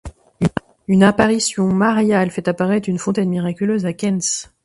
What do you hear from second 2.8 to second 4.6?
une fontaine miraculeuse à Kenz.